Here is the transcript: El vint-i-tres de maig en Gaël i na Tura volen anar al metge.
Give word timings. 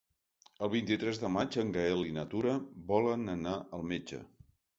El 0.67 0.69
vint-i-tres 0.75 1.19
de 1.23 1.29
maig 1.33 1.57
en 1.63 1.73
Gaël 1.75 2.01
i 2.07 2.15
na 2.15 2.25
Tura 2.33 2.55
volen 2.95 3.29
anar 3.37 3.55
al 3.79 3.87
metge. 3.95 4.25